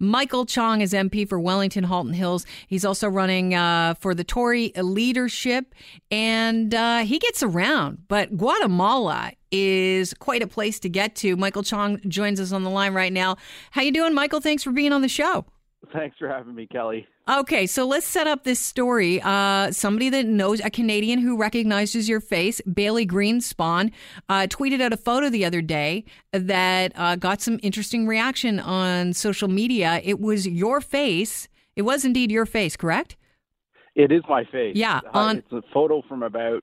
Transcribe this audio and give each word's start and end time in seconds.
Michael 0.00 0.46
Chong 0.46 0.80
is 0.80 0.92
MP 0.92 1.28
for 1.28 1.38
Wellington 1.38 1.84
Halton 1.84 2.12
Hills. 2.12 2.46
He's 2.66 2.84
also 2.84 3.08
running 3.08 3.54
uh, 3.54 3.94
for 4.00 4.14
the 4.14 4.24
Tory 4.24 4.72
leadership, 4.76 5.74
and 6.10 6.74
uh, 6.74 6.98
he 6.98 7.18
gets 7.18 7.42
around. 7.42 8.04
But 8.08 8.36
Guatemala 8.36 9.32
is 9.50 10.14
quite 10.14 10.42
a 10.42 10.46
place 10.46 10.78
to 10.80 10.88
get 10.88 11.14
to. 11.16 11.36
Michael 11.36 11.62
Chong 11.62 12.00
joins 12.08 12.40
us 12.40 12.52
on 12.52 12.64
the 12.64 12.70
line 12.70 12.94
right 12.94 13.12
now. 13.12 13.36
How 13.70 13.82
you 13.82 13.92
doing, 13.92 14.14
Michael? 14.14 14.40
Thanks 14.40 14.62
for 14.62 14.72
being 14.72 14.92
on 14.92 15.02
the 15.02 15.08
show. 15.08 15.46
Thanks 15.92 16.16
for 16.18 16.28
having 16.28 16.54
me, 16.54 16.66
Kelly. 16.66 17.06
Okay, 17.28 17.66
so 17.66 17.86
let's 17.86 18.06
set 18.06 18.26
up 18.26 18.44
this 18.44 18.58
story. 18.58 19.20
Uh, 19.22 19.70
somebody 19.70 20.10
that 20.10 20.26
knows 20.26 20.60
a 20.60 20.70
Canadian 20.70 21.18
who 21.18 21.36
recognizes 21.36 22.08
your 22.08 22.20
face, 22.20 22.60
Bailey 22.62 23.06
Greenspan, 23.06 23.92
uh, 24.28 24.46
tweeted 24.48 24.80
out 24.80 24.92
a 24.92 24.96
photo 24.96 25.28
the 25.28 25.44
other 25.44 25.60
day 25.60 26.04
that 26.32 26.92
uh, 26.94 27.16
got 27.16 27.40
some 27.40 27.58
interesting 27.62 28.06
reaction 28.06 28.58
on 28.60 29.12
social 29.12 29.48
media. 29.48 30.00
It 30.02 30.20
was 30.20 30.46
your 30.46 30.80
face. 30.80 31.48
It 31.76 31.82
was 31.82 32.04
indeed 32.04 32.30
your 32.30 32.46
face, 32.46 32.76
correct? 32.76 33.16
It 33.94 34.12
is 34.12 34.22
my 34.28 34.44
face. 34.44 34.76
Yeah, 34.76 35.00
on 35.12 35.38
it's 35.38 35.52
a 35.52 35.62
photo 35.72 36.02
from 36.08 36.22
about 36.22 36.62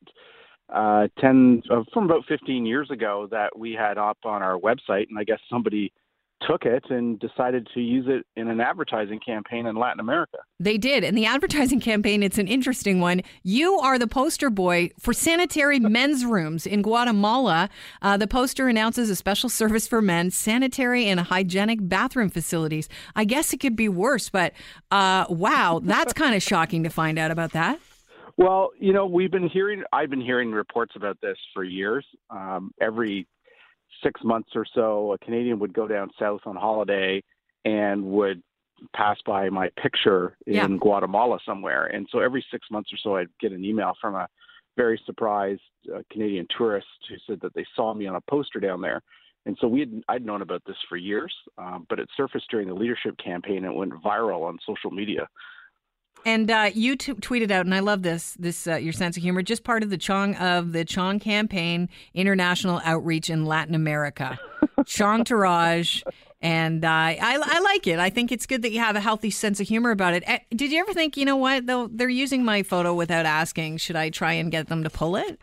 uh, 0.74 1.08
ten, 1.20 1.62
uh, 1.70 1.84
from 1.94 2.06
about 2.06 2.24
fifteen 2.28 2.66
years 2.66 2.90
ago 2.90 3.28
that 3.30 3.58
we 3.58 3.74
had 3.74 3.98
up 3.98 4.20
on 4.24 4.42
our 4.42 4.58
website, 4.58 5.08
and 5.10 5.20
I 5.20 5.26
guess 5.26 5.40
somebody 5.50 5.92
took 6.42 6.64
it 6.64 6.84
and 6.90 7.20
decided 7.20 7.68
to 7.74 7.80
use 7.80 8.06
it 8.08 8.26
in 8.40 8.50
an 8.50 8.60
advertising 8.60 9.20
campaign 9.26 9.66
in 9.66 9.76
Latin 9.76 10.00
America. 10.00 10.38
They 10.60 10.78
did. 10.78 11.04
And 11.04 11.18
the 11.18 11.26
advertising 11.26 11.80
campaign, 11.80 12.24
it's 12.24 12.38
an 12.38 12.48
interesting 12.48 13.00
one. 13.00 13.22
You 13.44 13.76
are 13.80 13.98
the 13.98 14.08
poster 14.08 14.50
boy 14.50 14.92
for 15.00 15.14
sanitary 15.14 15.80
men's 15.80 16.26
rooms 16.26 16.66
in 16.66 16.82
Guatemala. 16.82 17.70
Uh, 18.02 18.18
the 18.18 18.28
poster 18.28 18.68
announces 18.68 19.10
a 19.10 19.16
special 19.16 19.50
service 19.50 19.88
for 19.88 20.02
men, 20.02 20.32
sanitary 20.32 21.06
and 21.06 21.20
hygienic 21.20 21.80
bathroom 21.82 22.30
facilities. 22.30 22.90
I 23.16 23.26
guess 23.26 23.54
it 23.54 23.60
could 23.60 23.76
be 23.76 23.90
worse, 23.90 24.30
but 24.30 24.54
uh, 24.92 25.26
wow, 25.30 25.82
that's 25.84 26.14
kind 26.14 26.36
of 26.36 26.44
shocking 26.44 26.84
to 26.84 26.90
find 26.90 27.18
out 27.18 27.32
about 27.32 27.52
that. 27.54 27.80
Well, 28.38 28.72
you 28.78 28.92
know, 28.92 29.06
we've 29.06 29.32
been 29.32 29.48
hearing, 29.48 29.84
I've 29.94 30.10
been 30.10 30.22
hearing 30.22 30.52
reports 30.52 30.94
about 30.98 31.18
this 31.22 31.38
for 31.54 31.64
years. 31.64 32.06
Um, 32.30 32.74
every 32.82 33.28
six 34.04 34.22
months 34.24 34.50
or 34.56 34.66
so, 34.74 35.14
a 35.14 35.18
Canadian 35.18 35.60
would 35.60 35.74
go 35.74 35.88
down 35.88 36.10
south 36.20 36.42
on 36.46 36.56
holiday 36.56 37.24
and 37.64 38.04
would 38.04 38.42
pass 38.94 39.18
by 39.26 39.50
my 39.50 39.70
picture 39.82 40.38
in 40.46 40.54
Yeah. 40.54 40.68
Guatemala 40.68 41.40
somewhere. 41.46 41.86
And 41.86 42.08
so 42.12 42.20
every 42.20 42.46
six 42.52 42.70
months 42.70 42.92
or 42.94 42.98
so, 42.98 43.16
I'd 43.16 43.30
get 43.40 43.52
an 43.52 43.64
email 43.64 43.94
from 44.02 44.16
a 44.16 44.28
very 44.76 45.02
surprised 45.06 45.62
uh, 45.94 46.02
Canadian 46.12 46.48
tourist 46.56 46.88
who 47.08 47.16
said 47.26 47.40
that 47.42 47.54
they 47.54 47.66
saw 47.76 47.94
me 47.94 48.08
on 48.08 48.16
a 48.16 48.22
poster 48.22 48.60
down 48.60 48.82
there. 48.82 49.02
And 49.46 49.58
so 49.62 49.68
we 49.68 49.80
had, 49.80 50.04
I'd 50.10 50.26
known 50.26 50.42
about 50.42 50.64
this 50.66 50.76
for 50.90 50.98
years, 50.98 51.34
um, 51.58 51.86
but 51.88 52.00
it 52.00 52.10
surfaced 52.18 52.50
during 52.50 52.68
the 52.68 52.74
leadership 52.74 53.16
campaign 53.18 53.58
and 53.58 53.68
it 53.68 53.76
went 53.78 53.94
viral 53.94 54.44
on 54.44 54.58
social 54.66 54.92
media. 54.92 55.28
And 56.24 56.50
uh, 56.50 56.72
you 56.74 56.96
t- 56.96 57.14
tweeted 57.14 57.52
out, 57.52 57.66
and 57.66 57.76
I 57.76 57.80
love 57.80 58.02
this, 58.02 58.36
this 58.40 58.66
uh, 58.68 58.76
your 58.78 58.94
sense 58.94 59.16
of 59.18 59.24
humor, 59.24 59.44
just 59.44 59.64
part 59.64 59.84
of 59.84 59.90
the 59.90 59.98
Chong 59.98 60.36
of 60.36 60.72
the 60.72 60.84
Chong 60.84 61.20
campaign 61.20 61.90
international 62.14 62.82
outreach 62.84 63.30
in 63.30 63.46
Latin 63.46 63.76
America. 63.76 64.40
Chong 64.86 65.24
Tourage. 65.24 66.04
And 66.42 66.86
uh, 66.86 66.88
I, 66.90 67.40
I 67.42 67.60
like 67.60 67.88
it. 67.88 67.98
I 67.98 68.10
think 68.10 68.32
it's 68.32 68.46
good 68.46 68.62
that 68.64 68.72
you 68.72 68.80
have 68.80 68.96
a 68.96 69.02
healthy 69.02 69.32
sense 69.32 69.60
of 69.60 69.68
humor 69.68 69.92
about 69.92 70.14
it. 70.14 70.24
Eh, 70.28 70.40
Did 70.52 70.72
you 70.72 70.80
ever 70.80 70.94
think, 70.94 71.18
you 71.18 71.26
know 71.26 71.38
what, 71.38 71.66
though 71.66 71.88
they're 71.92 72.10
using 72.10 72.44
my 72.44 72.62
photo 72.62 72.94
without 72.94 73.26
asking, 73.26 73.78
should 73.78 73.96
I 73.96 74.10
try 74.10 74.34
and 74.34 74.52
get 74.52 74.68
them 74.68 74.84
to 74.84 74.90
pull 74.90 75.16
it? 75.16 75.40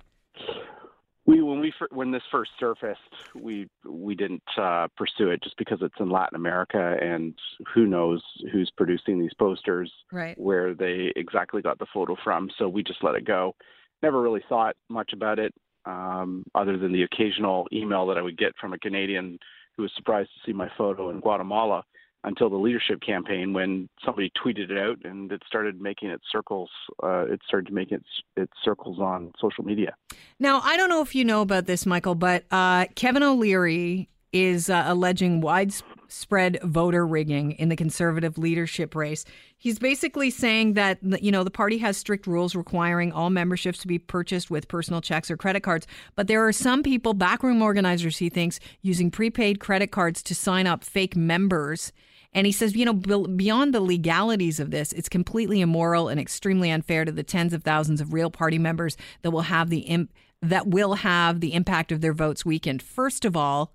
We 1.63 1.69
when 1.69 1.71
we 1.71 1.75
fir- 1.79 1.97
when 1.97 2.11
this 2.11 2.23
first 2.31 2.51
surfaced, 2.59 3.01
we 3.41 3.69
we 3.89 4.15
didn't 4.15 4.43
uh, 4.59 4.89
pursue 4.97 5.31
it 5.31 5.43
just 5.43 5.57
because 5.57 5.79
it's 5.81 5.95
in 6.01 6.11
Latin 6.11 6.35
America, 6.37 6.97
and 7.01 7.35
who 7.73 7.87
knows 7.87 8.21
who's 8.53 8.71
producing 8.77 9.21
these 9.21 9.35
posters, 9.39 9.91
Right. 10.11 10.37
where 10.39 10.75
they 10.75 11.13
exactly 11.17 11.63
got 11.63 11.79
the 11.79 11.87
photo 11.95 12.17
from. 12.25 12.51
So 12.59 12.69
we 12.69 12.83
just 12.83 13.05
let 13.05 13.15
it 13.15 13.25
go. 13.25 13.55
Never 14.03 14.21
really 14.21 14.43
thought 14.49 14.75
much 14.89 15.13
about 15.13 15.39
it, 15.39 15.55
um, 15.87 16.45
other 16.55 16.77
than 16.77 16.93
the 16.93 17.05
occasional 17.05 17.69
email 17.73 18.07
that 18.09 18.19
I 18.19 18.23
would 18.23 18.37
get 18.37 18.57
from 18.61 18.73
a 18.73 18.79
Canadian 18.79 19.39
who 19.77 19.83
was 19.85 19.93
surprised 19.95 20.31
to 20.31 20.51
see 20.51 20.53
my 20.53 20.69
photo 20.77 21.11
in 21.11 21.21
Guatemala. 21.21 21.85
Until 22.25 22.49
the 22.49 22.57
leadership 22.57 23.01
campaign, 23.01 23.53
when 23.53 23.89
somebody 24.05 24.31
tweeted 24.31 24.71
it 24.71 24.79
out 24.79 24.99
and 25.05 25.33
it 25.33 25.43
started 25.45 25.81
making 25.81 26.11
its 26.11 26.23
circles, 26.31 26.71
uh, 27.03 27.25
it 27.29 27.41
started 27.47 27.73
making 27.73 27.97
its 27.99 28.09
its 28.37 28.53
circles 28.65 29.01
on 29.01 29.33
social 29.41 29.65
media. 29.65 29.97
Now, 30.39 30.61
I 30.61 30.77
don't 30.77 30.89
know 30.89 31.03
if 31.03 31.17
you 31.17 31.25
know 31.25 31.43
about 31.43 31.67
this, 31.67 31.85
Michael, 31.85 32.15
but 32.15 32.45
uh, 32.53 32.87
Kevin 32.95 33.25
O'Leary 33.25 34.09
is 34.33 34.71
uh, 34.71 34.85
alleging 34.87 35.41
widespread 35.41 36.59
voter 36.63 37.07
rigging 37.07 37.53
in 37.53 37.69
the 37.69 37.77
conservative 37.77 38.39
leadership 38.39 38.95
race. 38.95 39.25
He's 39.59 39.79
basically 39.79 40.31
saying 40.31 40.75
that 40.75 40.99
you 41.23 41.31
know 41.31 41.45
the 41.45 41.51
party 41.51 41.79
has 41.79 41.97
strict 41.97 42.27
rules 42.27 42.55
requiring 42.55 43.13
all 43.13 43.31
memberships 43.31 43.79
to 43.81 43.87
be 43.87 43.99
purchased 43.99 44.51
with 44.51 44.69
personal 44.69 45.01
checks 45.01 45.31
or 45.31 45.37
credit 45.37 45.63
cards, 45.63 45.87
but 46.17 46.29
there 46.29 46.47
are 46.47 46.53
some 46.53 46.83
people, 46.83 47.15
backroom 47.15 47.61
organizers, 47.63 48.19
he 48.19 48.31
thinks, 48.31 48.59
using 48.81 49.11
prepaid 49.11 49.61
credit 49.61 49.91
cards 49.91 50.23
to 50.23 50.35
sign 50.35 50.67
up 50.67 50.83
fake 50.83 51.15
members. 51.15 51.93
And 52.35 52.47
he 52.47 52.53
says, 52.53 52.75
you 52.75 52.85
know, 52.85 52.95
beyond 52.95 53.75
the 53.75 53.81
legalities 53.81 54.59
of 54.59 54.71
this, 54.71 54.93
it's 54.93 55.09
completely 55.09 55.61
immoral 55.61 56.09
and 56.09 56.19
extremely 56.19 56.71
unfair 56.71 57.05
to 57.05 57.13
the 57.13 57.23
tens 57.23 57.53
of 57.53 57.63
thousands 57.63 58.01
of 58.01 58.13
real 58.13 58.31
party 58.31 58.59
members 58.59 58.97
that 59.23 59.31
will 59.31 59.43
have 59.43 59.69
the 59.69 59.81
imp- 59.81 60.13
that 60.41 60.67
will 60.67 60.95
have 60.95 61.41
the 61.41 61.55
impact 61.55 61.93
of 61.93 62.01
their 62.01 62.13
votes 62.13 62.45
weakened. 62.45 62.83
First 62.83 63.25
of 63.25 63.37
all, 63.37 63.73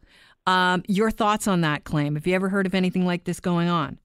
um, 0.48 0.84
your 0.88 1.12
thoughts 1.12 1.48
on 1.48 1.62
that 1.62 1.84
claim? 1.84 2.16
Have 2.16 2.28
you 2.28 2.36
ever 2.36 2.50
heard 2.50 2.66
of 2.66 2.74
anything 2.74 3.06
like 3.06 3.24
this 3.24 3.40
going 3.40 3.70
on? 3.70 4.00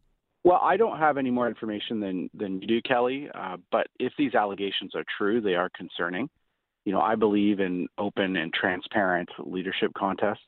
Well, 0.44 0.60
I 0.60 0.76
don't 0.76 0.98
have 0.98 1.16
any 1.16 1.30
more 1.30 1.48
information 1.48 2.00
than 2.00 2.28
than 2.34 2.60
you 2.60 2.68
do, 2.68 2.82
Kelly. 2.82 3.28
Uh, 3.34 3.56
but 3.70 3.86
if 3.98 4.12
these 4.18 4.34
allegations 4.34 4.94
are 4.94 5.04
true, 5.18 5.40
they 5.40 5.54
are 5.54 5.70
concerning. 5.76 6.28
You 6.84 6.92
know, 6.92 7.00
I 7.00 7.14
believe 7.14 7.60
in 7.60 7.86
open 7.96 8.36
and 8.36 8.52
transparent 8.52 9.28
leadership 9.38 9.92
contests. 9.96 10.40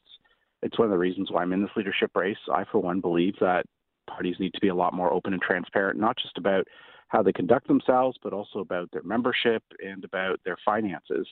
It's 0.62 0.78
one 0.78 0.86
of 0.86 0.90
the 0.92 0.98
reasons 0.98 1.30
why 1.30 1.42
I'm 1.42 1.52
in 1.52 1.62
this 1.62 1.70
leadership 1.76 2.10
race. 2.14 2.36
I, 2.52 2.64
for 2.72 2.78
one, 2.80 3.00
believe 3.00 3.34
that 3.40 3.64
parties 4.06 4.36
need 4.38 4.52
to 4.54 4.60
be 4.60 4.68
a 4.68 4.74
lot 4.74 4.94
more 4.94 5.12
open 5.12 5.32
and 5.32 5.42
transparent, 5.42 5.98
not 5.98 6.16
just 6.16 6.38
about 6.38 6.66
how 7.08 7.22
they 7.22 7.32
conduct 7.32 7.68
themselves, 7.68 8.18
but 8.22 8.32
also 8.32 8.58
about 8.58 8.90
their 8.92 9.02
membership 9.02 9.62
and 9.84 10.04
about 10.04 10.40
their 10.44 10.56
finances. 10.64 11.26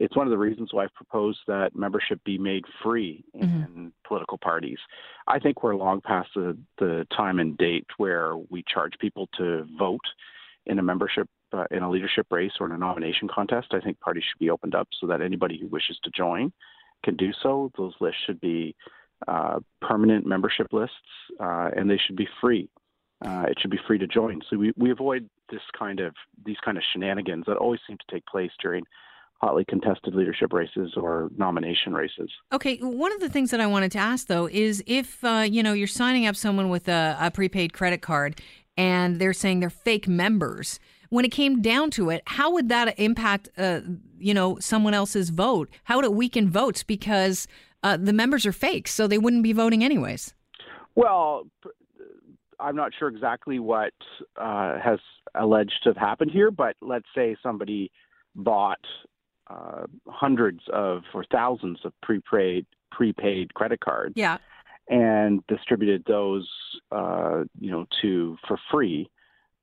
It's 0.00 0.16
one 0.16 0.26
of 0.26 0.32
the 0.32 0.38
reasons 0.38 0.70
why 0.72 0.84
I've 0.84 0.94
proposed 0.94 1.38
that 1.46 1.76
membership 1.76 2.22
be 2.24 2.36
made 2.36 2.64
free 2.82 3.24
in 3.34 3.92
political 4.06 4.38
parties. 4.38 4.78
I 5.28 5.38
think 5.38 5.62
we're 5.62 5.76
long 5.76 6.00
past 6.00 6.30
the, 6.34 6.56
the 6.78 7.06
time 7.16 7.38
and 7.38 7.56
date 7.56 7.86
where 7.96 8.36
we 8.36 8.64
charge 8.66 8.94
people 9.00 9.28
to 9.38 9.64
vote 9.78 10.04
in 10.66 10.80
a 10.80 10.82
membership, 10.82 11.28
uh, 11.52 11.66
in 11.70 11.84
a 11.84 11.90
leadership 11.90 12.26
race 12.30 12.52
or 12.58 12.66
in 12.66 12.72
a 12.72 12.78
nomination 12.78 13.28
contest. 13.28 13.68
I 13.72 13.80
think 13.80 14.00
parties 14.00 14.24
should 14.24 14.40
be 14.40 14.50
opened 14.50 14.74
up 14.74 14.88
so 15.00 15.06
that 15.06 15.22
anybody 15.22 15.58
who 15.60 15.68
wishes 15.68 15.98
to 16.02 16.10
join 16.10 16.52
can 17.04 17.14
do 17.16 17.30
so. 17.42 17.70
Those 17.78 17.94
lists 18.00 18.20
should 18.26 18.40
be 18.40 18.74
uh, 19.28 19.60
permanent 19.80 20.26
membership 20.26 20.68
lists, 20.72 20.96
uh, 21.40 21.70
and 21.76 21.90
they 21.90 21.98
should 22.06 22.16
be 22.16 22.28
free. 22.40 22.68
Uh, 23.24 23.46
it 23.48 23.58
should 23.60 23.70
be 23.70 23.80
free 23.86 23.98
to 23.98 24.06
join. 24.06 24.40
So 24.50 24.56
we, 24.56 24.72
we 24.76 24.90
avoid 24.90 25.28
this 25.50 25.62
kind 25.78 26.00
of 26.00 26.14
these 26.44 26.56
kind 26.64 26.76
of 26.76 26.84
shenanigans 26.92 27.44
that 27.46 27.56
always 27.56 27.80
seem 27.86 27.96
to 27.96 28.14
take 28.14 28.26
place 28.26 28.50
during 28.60 28.84
hotly 29.40 29.64
contested 29.64 30.14
leadership 30.14 30.52
races 30.52 30.94
or 30.96 31.30
nomination 31.36 31.92
races. 31.92 32.30
Okay, 32.52 32.76
one 32.78 33.12
of 33.12 33.20
the 33.20 33.28
things 33.28 33.50
that 33.50 33.60
I 33.60 33.66
wanted 33.66 33.92
to 33.92 33.98
ask 33.98 34.26
though 34.26 34.48
is 34.48 34.82
if 34.86 35.22
uh, 35.24 35.46
you 35.48 35.62
know 35.62 35.72
you're 35.72 35.86
signing 35.86 36.26
up 36.26 36.36
someone 36.36 36.68
with 36.68 36.88
a, 36.88 37.16
a 37.20 37.30
prepaid 37.30 37.72
credit 37.72 38.02
card 38.02 38.40
and 38.76 39.20
they're 39.20 39.32
saying 39.32 39.60
they're 39.60 39.70
fake 39.70 40.08
members. 40.08 40.80
When 41.10 41.24
it 41.24 41.30
came 41.30 41.62
down 41.62 41.90
to 41.92 42.10
it, 42.10 42.22
how 42.26 42.52
would 42.52 42.68
that 42.70 42.98
impact 42.98 43.48
uh, 43.56 43.80
you 44.18 44.34
know 44.34 44.58
someone 44.60 44.94
else's 44.94 45.30
vote? 45.30 45.68
How 45.84 45.96
would 45.96 46.04
it 46.04 46.14
weaken 46.14 46.50
votes 46.50 46.82
because 46.82 47.46
uh, 47.84 47.96
the 47.98 48.12
members 48.12 48.44
are 48.46 48.52
fake, 48.52 48.88
so 48.88 49.06
they 49.06 49.18
wouldn't 49.18 49.42
be 49.44 49.52
voting 49.52 49.84
anyways? 49.84 50.34
Well, 50.96 51.44
I'm 52.58 52.74
not 52.74 52.92
sure 52.98 53.08
exactly 53.08 53.58
what 53.58 53.92
uh, 54.40 54.78
has 54.80 54.98
alleged 55.34 55.80
to 55.84 55.90
have 55.90 55.96
happened 55.96 56.30
here, 56.32 56.50
but 56.50 56.76
let's 56.80 57.06
say 57.14 57.36
somebody 57.42 57.90
bought 58.34 58.84
uh, 59.48 59.84
hundreds 60.08 60.60
of 60.72 61.02
or 61.12 61.24
thousands 61.30 61.78
of 61.84 61.92
prepaid 62.02 62.66
prepaid 62.90 63.52
credit 63.54 63.80
cards 63.80 64.14
Yeah. 64.16 64.38
and 64.88 65.44
distributed 65.48 66.04
those, 66.06 66.48
uh, 66.90 67.42
you 67.60 67.70
know, 67.70 67.86
to 68.02 68.36
for 68.48 68.56
free 68.70 69.10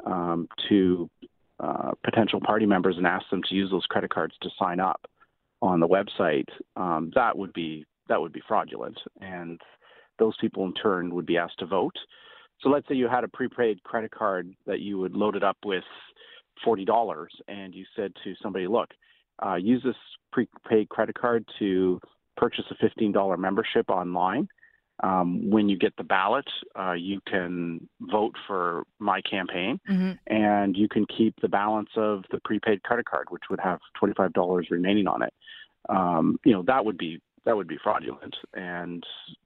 um, 0.06 0.47
to 0.69 1.09
uh, 1.59 1.91
potential 2.03 2.39
party 2.41 2.65
members 2.65 2.97
and 2.97 3.07
asked 3.07 3.29
them 3.31 3.41
to 3.50 3.56
use 3.56 3.71
those 3.71 3.85
credit 3.85 4.12
cards 4.13 4.35
to 4.41 4.50
sign 4.59 4.79
up 4.79 5.01
on 5.62 5.79
the 5.79 5.88
website. 5.88 6.50
Um, 6.75 7.12
that 7.15 7.38
would 7.38 7.53
be 7.53 7.85
that 8.11 8.21
would 8.21 8.33
be 8.33 8.43
fraudulent, 8.47 8.99
and 9.21 9.59
those 10.19 10.35
people 10.41 10.65
in 10.65 10.73
turn 10.73 11.15
would 11.15 11.25
be 11.25 11.37
asked 11.37 11.59
to 11.59 11.65
vote. 11.65 11.95
So 12.59 12.69
let's 12.69 12.85
say 12.87 12.95
you 12.95 13.07
had 13.07 13.23
a 13.23 13.27
prepaid 13.29 13.81
credit 13.83 14.11
card 14.11 14.53
that 14.67 14.81
you 14.81 14.99
would 14.99 15.15
load 15.15 15.35
it 15.35 15.43
up 15.43 15.57
with 15.65 15.85
forty 16.63 16.85
dollars, 16.85 17.33
and 17.47 17.73
you 17.73 17.85
said 17.95 18.11
to 18.23 18.35
somebody, 18.43 18.67
"Look, 18.67 18.89
uh, 19.45 19.55
use 19.55 19.81
this 19.81 19.95
prepaid 20.33 20.89
credit 20.89 21.15
card 21.15 21.45
to 21.59 21.99
purchase 22.35 22.65
a 22.69 22.75
fifteen 22.75 23.13
dollar 23.13 23.37
membership 23.37 23.89
online." 23.89 24.47
Um, 25.03 25.49
when 25.49 25.67
you 25.67 25.77
get 25.77 25.95
the 25.97 26.03
ballot, 26.03 26.47
uh, 26.77 26.91
you 26.91 27.21
can 27.25 27.87
vote 28.01 28.35
for 28.45 28.83
my 28.99 29.21
campaign, 29.21 29.79
Mhm. 29.89 30.19
and 30.27 30.77
you 30.77 30.87
can 30.87 31.07
keep 31.07 31.33
the 31.41 31.49
balance 31.49 31.89
of 31.95 32.25
the 32.29 32.39
prepaid 32.41 32.83
credit 32.83 33.05
card, 33.05 33.27
which 33.31 33.49
would 33.49 33.61
have 33.61 33.79
twenty 33.95 34.13
five 34.13 34.33
dollars 34.33 34.69
remaining 34.69 35.07
on 35.07 35.23
it. 35.23 35.33
Um, 35.89 36.37
you 36.45 36.51
know 36.51 36.61
that 36.63 36.85
would 36.85 36.97
be 36.97 37.19
that 37.45 37.55
would 37.57 37.67
be 37.67 37.77
fraudulent, 37.83 38.35
and 38.53 39.03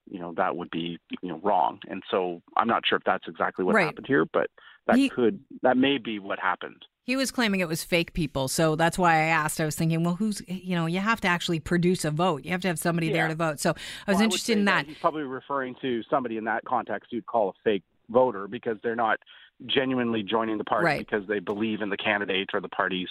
you 0.09 0.19
know 0.19 0.33
that 0.37 0.55
would 0.55 0.69
be 0.71 0.97
you 1.21 1.29
know 1.29 1.39
wrong. 1.43 1.79
And 1.87 2.03
so 2.11 2.41
I'm 2.57 2.67
not 2.67 2.83
sure 2.85 2.97
if 2.97 3.03
that's 3.05 3.27
exactly 3.27 3.63
what 3.65 3.75
Right. 3.75 3.85
happened 3.85 4.07
here, 4.07 4.25
but 4.25 4.49
that 4.87 4.97
He- 4.97 5.09
could 5.09 5.39
that 5.61 5.77
may 5.77 5.97
be 5.97 6.19
what 6.19 6.39
happened. 6.39 6.85
He 7.03 7.15
was 7.15 7.29
claiming 7.31 7.59
it 7.59 7.67
was 7.67 7.83
fake 7.83 8.13
people, 8.13 8.47
so 8.47 8.75
that's 8.75 8.97
why 8.97 9.13
I 9.13 9.25
asked. 9.25 9.61
I 9.61 9.65
was 9.65 9.75
thinking, 9.75 10.03
well, 10.03 10.15
who's 10.15 10.41
you 10.47 10.75
know, 10.75 10.87
you 10.87 10.99
have 10.99 11.21
to 11.21 11.27
actually 11.27 11.59
produce 11.59 12.03
a 12.03 12.11
vote. 12.11 12.43
You 12.43 12.51
have 12.51 12.61
to 12.61 12.67
have 12.67 12.79
somebody 12.79 13.11
there 13.11 13.27
to 13.27 13.35
vote. 13.35 13.59
So 13.59 13.71
I 14.07 14.11
was 14.11 14.15
Well, 14.15 14.23
interested 14.23 14.53
say 14.53 14.59
in 14.59 14.65
that. 14.65 14.87
He's 14.87 14.97
probably 14.97 15.23
referring 15.23 15.75
to 15.81 16.01
somebody 16.09 16.37
in 16.37 16.45
that 16.45 16.65
context 16.65 17.13
you'd 17.13 17.27
call 17.27 17.49
a 17.49 17.53
fake 17.63 17.83
voter 18.09 18.47
because 18.47 18.77
they're 18.83 18.95
not 18.95 19.19
genuinely 19.67 20.21
joining 20.23 20.57
the 20.57 20.63
party 20.65 20.85
Right. 20.85 20.99
because 21.07 21.25
they 21.27 21.39
believe 21.39 21.81
in 21.81 21.89
the 21.89 21.95
candidate 21.97 22.49
or 22.53 22.59
the 22.59 22.67
party's 22.69 23.07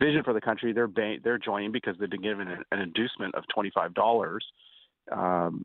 vision 0.00 0.22
for 0.24 0.32
the 0.32 0.40
country. 0.40 0.72
They're 0.72 0.86
ba- 0.86 1.16
they're 1.22 1.38
joining 1.38 1.72
because 1.72 1.96
they've 1.98 2.10
been 2.10 2.22
given 2.22 2.48
an, 2.48 2.62
an 2.72 2.80
inducement 2.80 3.34
of 3.34 3.44
twenty 3.52 3.70
five 3.74 3.94
dollars, 3.94 4.44
um, 5.12 5.64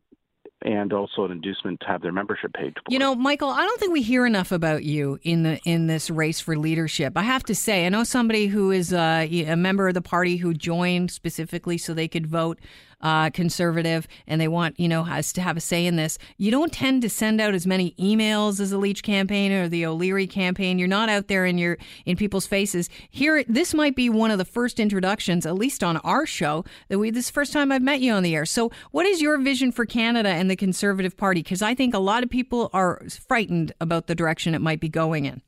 and 0.64 0.92
also 0.92 1.24
an 1.24 1.32
inducement 1.32 1.80
to 1.80 1.86
have 1.86 2.02
their 2.02 2.12
membership 2.12 2.52
paid. 2.52 2.76
You 2.88 2.98
know, 2.98 3.14
Michael, 3.14 3.50
I 3.50 3.64
don't 3.64 3.80
think 3.80 3.92
we 3.92 4.02
hear 4.02 4.26
enough 4.26 4.52
about 4.52 4.84
you 4.84 5.18
in 5.22 5.42
the 5.42 5.58
in 5.64 5.86
this 5.86 6.10
race 6.10 6.40
for 6.40 6.56
leadership. 6.56 7.16
I 7.16 7.22
have 7.22 7.44
to 7.44 7.54
say, 7.54 7.86
I 7.86 7.88
know 7.88 8.04
somebody 8.04 8.46
who 8.46 8.70
is 8.70 8.92
uh, 8.92 9.26
a 9.30 9.56
member 9.56 9.88
of 9.88 9.94
the 9.94 10.02
party 10.02 10.36
who 10.36 10.54
joined 10.54 11.10
specifically 11.10 11.78
so 11.78 11.94
they 11.94 12.08
could 12.08 12.26
vote 12.26 12.58
uh, 13.02 13.30
conservative, 13.30 14.06
and 14.26 14.40
they 14.40 14.48
want 14.48 14.78
you 14.78 14.88
know 14.88 15.02
has 15.04 15.32
to 15.32 15.40
have 15.40 15.56
a 15.56 15.60
say 15.60 15.86
in 15.86 15.96
this. 15.96 16.18
You 16.36 16.50
don't 16.50 16.72
tend 16.72 17.02
to 17.02 17.10
send 17.10 17.40
out 17.40 17.54
as 17.54 17.66
many 17.66 17.92
emails 17.92 18.60
as 18.60 18.70
the 18.70 18.78
Leitch 18.78 19.02
campaign 19.02 19.52
or 19.52 19.68
the 19.68 19.84
O'Leary 19.86 20.26
campaign. 20.26 20.78
You're 20.78 20.88
not 20.88 21.08
out 21.08 21.28
there 21.28 21.44
in 21.44 21.58
your 21.58 21.78
in 22.06 22.16
people's 22.16 22.46
faces. 22.46 22.88
Here, 23.10 23.44
this 23.48 23.74
might 23.74 23.96
be 23.96 24.08
one 24.08 24.30
of 24.30 24.38
the 24.38 24.44
first 24.44 24.78
introductions, 24.78 25.44
at 25.46 25.56
least 25.56 25.82
on 25.82 25.96
our 25.98 26.26
show, 26.26 26.64
that 26.88 26.98
we. 26.98 27.10
This 27.10 27.30
first 27.30 27.52
time 27.52 27.72
I've 27.72 27.82
met 27.82 28.00
you 28.00 28.12
on 28.12 28.22
the 28.22 28.34
air. 28.34 28.46
So, 28.46 28.70
what 28.92 29.06
is 29.06 29.20
your 29.20 29.38
vision 29.38 29.72
for 29.72 29.84
Canada 29.84 30.28
and 30.28 30.50
the 30.52 30.56
Conservative 30.56 31.16
Party? 31.16 31.42
Because 31.42 31.62
I 31.62 31.74
think 31.74 31.94
a 31.94 31.98
lot 31.98 32.22
of 32.22 32.28
people 32.28 32.68
are 32.74 33.02
frightened 33.26 33.72
about 33.80 34.06
the 34.06 34.14
direction 34.14 34.54
it 34.54 34.60
might 34.60 34.80
be 34.80 34.88
going 34.90 35.24
in. 35.24 35.40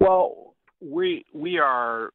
Well, 0.00 0.54
we 0.80 1.26
we 1.34 1.58
are 1.58 2.10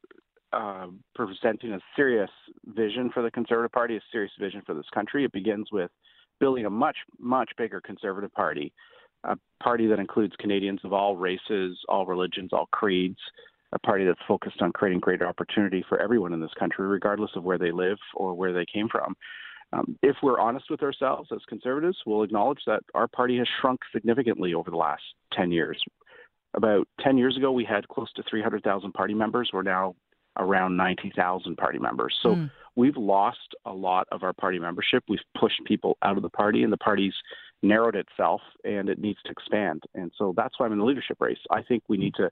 uh, 0.52 0.88
presenting 1.14 1.74
a 1.74 1.80
serious 1.96 2.32
vision 2.66 3.12
for 3.14 3.22
the 3.22 3.30
Conservative 3.30 3.72
Party, 3.72 3.98
a 3.98 4.02
serious 4.12 4.32
vision 4.40 4.64
for 4.66 4.74
this 4.74 4.90
country. 4.94 5.26
It 5.26 5.32
begins 5.32 5.68
with 5.72 5.92
building 6.40 6.66
a 6.66 6.72
much 6.72 6.98
much 7.20 7.52
bigger 7.56 7.80
Conservative 7.82 8.34
Party, 8.34 8.74
a 9.24 9.38
party 9.62 9.86
that 9.86 10.00
includes 10.00 10.34
Canadians 10.40 10.80
of 10.84 10.94
all 10.94 11.16
races, 11.16 11.78
all 11.88 12.08
religions, 12.08 12.50
all 12.52 12.68
creeds. 12.72 13.20
A 13.74 13.80
party 13.80 14.06
that's 14.06 14.22
focused 14.26 14.62
on 14.62 14.72
creating 14.72 15.02
greater 15.02 15.28
opportunity 15.28 15.84
for 15.90 16.02
everyone 16.02 16.32
in 16.32 16.40
this 16.40 16.54
country, 16.58 16.88
regardless 16.88 17.32
of 17.36 17.44
where 17.44 17.58
they 17.58 17.72
live 17.72 17.98
or 18.16 18.34
where 18.34 18.54
they 18.54 18.66
came 18.66 18.88
from. 18.88 19.14
Um, 19.74 19.98
if 20.02 20.16
we're 20.24 20.40
honest 20.40 20.70
with 20.70 20.82
ourselves 20.82 21.30
as 21.34 21.40
conservatives, 21.48 21.98
we'll 22.06 22.24
acknowledge 22.24 22.62
that 22.68 22.82
our 22.96 23.08
party 23.08 23.38
has 23.38 23.48
shrunk 23.60 23.82
significantly 23.92 24.54
over 24.54 24.72
the 24.72 24.78
last 24.78 25.04
10 25.34 25.52
years. 25.52 25.82
About 26.54 26.88
10 27.02 27.18
years 27.18 27.36
ago, 27.36 27.52
we 27.52 27.66
had 27.66 27.88
close 27.90 28.12
to 28.14 28.24
300,000 28.30 28.94
party 28.94 29.14
members. 29.14 29.50
We're 29.52 29.64
now 29.64 29.96
around 30.38 30.78
90,000 30.78 31.58
party 31.58 31.80
members. 31.80 32.18
So 32.22 32.36
Mm. 32.36 32.52
we've 32.76 32.96
lost 32.96 33.56
a 33.66 33.74
lot 33.74 34.08
of 34.12 34.24
our 34.24 34.34
party 34.34 34.60
membership. 34.60 35.04
We've 35.10 35.20
pushed 35.38 35.64
people 35.66 35.98
out 36.02 36.16
of 36.16 36.24
the 36.24 36.30
party, 36.30 36.64
and 36.64 36.72
the 36.72 36.78
party's 36.78 37.16
narrowed 37.64 37.96
itself, 37.96 38.42
and 38.64 38.88
it 38.88 39.00
needs 39.00 39.22
to 39.24 39.32
expand. 39.32 39.84
And 39.96 40.12
so 40.16 40.34
that's 40.38 40.60
why 40.60 40.68
I'm 40.68 40.74
in 40.74 40.80
the 40.80 40.86
leadership 40.86 41.18
race. 41.20 41.40
I 41.50 41.64
think 41.64 41.84
we 41.88 41.98
need 41.98 42.14
to 42.16 42.32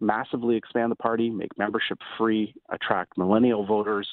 massively 0.00 0.56
expand 0.56 0.90
the 0.90 0.96
party, 0.96 1.28
make 1.28 1.56
membership 1.58 1.98
free, 2.16 2.54
attract 2.70 3.18
millennial 3.18 3.66
voters. 3.66 4.08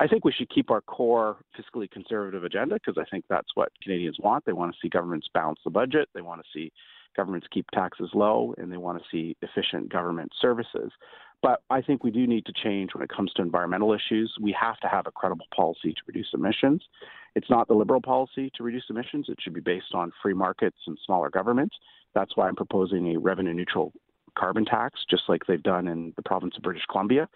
I 0.00 0.06
think 0.06 0.24
we 0.24 0.32
should 0.32 0.48
keep 0.48 0.70
our 0.70 0.80
core 0.80 1.36
fiscally 1.58 1.88
conservative 1.90 2.42
agenda 2.42 2.76
because 2.76 2.96
I 2.98 3.08
think 3.10 3.26
that's 3.28 3.50
what 3.54 3.68
Canadians 3.82 4.16
want. 4.18 4.46
They 4.46 4.54
want 4.54 4.72
to 4.72 4.78
see 4.82 4.88
governments 4.88 5.28
balance 5.34 5.60
the 5.62 5.70
budget. 5.70 6.08
They 6.14 6.22
want 6.22 6.40
to 6.40 6.46
see 6.54 6.72
governments 7.14 7.46
keep 7.52 7.66
taxes 7.70 8.08
low, 8.14 8.54
and 8.56 8.72
they 8.72 8.78
want 8.78 8.98
to 8.98 9.04
see 9.10 9.36
efficient 9.42 9.92
government 9.92 10.32
services. 10.40 10.90
But 11.42 11.60
I 11.68 11.82
think 11.82 12.02
we 12.02 12.10
do 12.10 12.26
need 12.26 12.46
to 12.46 12.52
change 12.52 12.94
when 12.94 13.02
it 13.02 13.10
comes 13.14 13.30
to 13.34 13.42
environmental 13.42 13.92
issues. 13.92 14.34
We 14.40 14.56
have 14.58 14.78
to 14.80 14.88
have 14.88 15.06
a 15.06 15.10
credible 15.10 15.46
policy 15.54 15.92
to 15.92 16.00
reduce 16.06 16.28
emissions. 16.32 16.82
It's 17.34 17.50
not 17.50 17.68
the 17.68 17.74
liberal 17.74 18.00
policy 18.00 18.50
to 18.56 18.62
reduce 18.62 18.84
emissions. 18.88 19.26
It 19.28 19.38
should 19.42 19.54
be 19.54 19.60
based 19.60 19.92
on 19.94 20.12
free 20.22 20.34
markets 20.34 20.78
and 20.86 20.98
smaller 21.04 21.28
governments. 21.28 21.76
That's 22.14 22.36
why 22.36 22.48
I'm 22.48 22.56
proposing 22.56 23.14
a 23.14 23.18
revenue 23.18 23.52
neutral 23.52 23.92
carbon 24.38 24.64
tax, 24.64 25.00
just 25.10 25.24
like 25.28 25.42
they've 25.46 25.62
done 25.62 25.88
in 25.88 26.14
the 26.16 26.22
province 26.22 26.54
of 26.56 26.62
British 26.62 26.84
Columbia. 26.90 27.28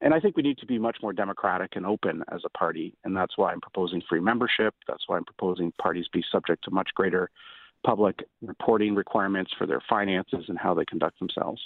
And 0.00 0.12
I 0.12 0.20
think 0.20 0.36
we 0.36 0.42
need 0.42 0.58
to 0.58 0.66
be 0.66 0.78
much 0.78 0.98
more 1.02 1.12
democratic 1.12 1.76
and 1.76 1.86
open 1.86 2.22
as 2.32 2.42
a 2.44 2.50
party. 2.50 2.94
And 3.04 3.16
that's 3.16 3.36
why 3.36 3.52
I'm 3.52 3.60
proposing 3.60 4.02
free 4.08 4.20
membership. 4.20 4.74
That's 4.86 5.04
why 5.06 5.16
I'm 5.16 5.24
proposing 5.24 5.72
parties 5.80 6.06
be 6.12 6.24
subject 6.30 6.64
to 6.64 6.70
much 6.70 6.90
greater 6.94 7.30
public 7.84 8.24
reporting 8.42 8.94
requirements 8.94 9.52
for 9.56 9.66
their 9.66 9.80
finances 9.88 10.46
and 10.48 10.58
how 10.58 10.74
they 10.74 10.84
conduct 10.84 11.18
themselves. 11.18 11.62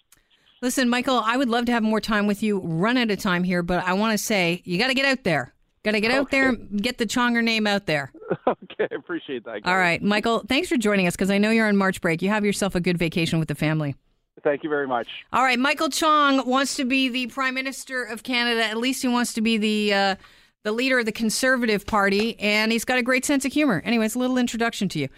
Listen, 0.63 0.91
Michael, 0.91 1.23
I 1.25 1.37
would 1.37 1.49
love 1.49 1.65
to 1.67 1.73
have 1.73 1.83
more 1.83 2.01
time 2.01 2.27
with 2.27 2.43
you. 2.43 2.61
Run 2.61 2.99
out 2.99 3.11
of 3.11 3.19
time 3.19 3.45
here, 3.45 3.63
but 3.63 3.83
I 3.85 3.95
want 3.95 4.13
to 4.13 4.19
say 4.19 4.61
you 4.65 4.79
got 4.79 4.89
to 4.89 4.95
get 4.95 5.07
out 5.07 5.25
there. 5.25 5.55
Got 5.83 5.93
to 5.93 6.01
get 6.01 6.11
out 6.11 6.31
there 6.31 6.53
get 6.55 6.99
the 6.99 7.07
Chonger 7.07 7.43
name 7.43 7.67
out 7.67 7.87
there. 7.87 8.13
okay, 8.47 8.87
I 8.91 8.95
appreciate 8.95 9.45
that. 9.45 9.53
All 9.53 9.61
Gary. 9.61 9.81
right, 9.81 10.03
Michael, 10.03 10.45
thanks 10.47 10.69
for 10.69 10.77
joining 10.77 11.07
us 11.07 11.17
because 11.17 11.31
I 11.31 11.39
know 11.39 11.51
you're 11.51 11.69
on 11.69 11.79
March 11.79 12.03
break. 12.03 12.21
You 12.21 12.29
have 12.29 12.45
yourself 12.45 12.75
a 12.75 12.81
good 12.81 12.99
vacation 12.99 13.39
with 13.39 13.49
the 13.49 13.55
family. 13.55 13.95
Thank 14.43 14.63
you 14.65 14.71
very 14.71 14.87
much. 14.87 15.07
All 15.33 15.43
right, 15.43 15.59
Michael 15.59 15.91
Chong 15.91 16.47
wants 16.49 16.77
to 16.77 16.85
be 16.85 17.09
the 17.09 17.27
Prime 17.27 17.55
Minister 17.55 18.05
of 18.05 18.23
Canada. 18.23 18.65
At 18.65 18.79
least 18.79 19.03
he 19.03 19.09
wants 19.09 19.35
to 19.35 19.41
be 19.43 19.59
the 19.59 19.95
uh, 19.95 20.15
the 20.63 20.73
leader 20.73 20.99
of 20.99 21.07
the 21.07 21.13
Conservative 21.13 21.87
Party, 21.87 22.39
and 22.39 22.71
he's 22.73 22.85
got 22.85 22.99
a 22.99 23.03
great 23.03 23.25
sense 23.25 23.45
of 23.45 23.53
humor. 23.53 23.83
Anyways, 23.85 24.15
a 24.15 24.19
little 24.19 24.39
introduction 24.39 24.89
to 24.91 24.99
you. 24.99 25.09